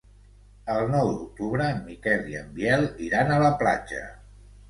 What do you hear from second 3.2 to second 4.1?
a la platja.